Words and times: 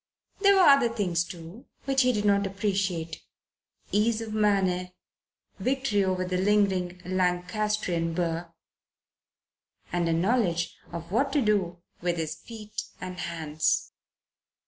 There 0.39 0.55
were 0.55 0.61
other 0.63 0.89
things, 0.89 1.23
too, 1.23 1.67
which 1.85 2.01
he 2.01 2.11
did 2.11 2.25
not 2.25 2.47
appreciate 2.47 3.21
ease 3.91 4.19
of 4.19 4.33
manner, 4.33 4.89
victory 5.59 6.03
over 6.03 6.25
the 6.25 6.37
lingering 6.39 6.99
Lancastrian 7.05 8.15
burr, 8.15 8.51
and 9.93 10.09
a 10.09 10.13
knowledge 10.13 10.75
of 10.91 11.11
what 11.11 11.31
to 11.33 11.41
do 11.43 11.83
with 12.01 12.17
his 12.17 12.33
feet 12.33 12.81
and 12.99 13.19
hands. 13.19 13.91